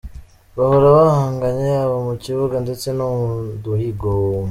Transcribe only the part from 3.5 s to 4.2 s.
duhigo.